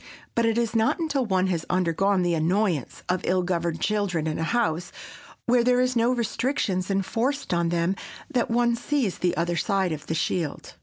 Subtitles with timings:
[0.33, 4.39] But it is not until one has undergone the annoyance of ill governed children in
[4.39, 4.91] a house
[5.45, 7.95] where there are no restrictions enforced on them
[8.27, 10.73] that one sees the other side of the shield.